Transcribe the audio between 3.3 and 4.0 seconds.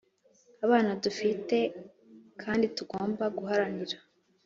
guharanira.